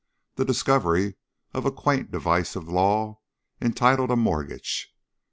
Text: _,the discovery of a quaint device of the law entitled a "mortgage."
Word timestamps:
_,the 0.35 0.43
discovery 0.43 1.13
of 1.53 1.63
a 1.63 1.71
quaint 1.71 2.09
device 2.09 2.55
of 2.55 2.65
the 2.65 2.71
law 2.71 3.19
entitled 3.61 4.09
a 4.09 4.15
"mortgage." 4.15 4.95